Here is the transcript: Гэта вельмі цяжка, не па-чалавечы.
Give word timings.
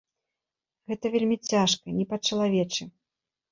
Гэта 0.91 1.05
вельмі 1.17 1.37
цяжка, 1.53 1.85
не 2.01 2.05
па-чалавечы. 2.17 2.91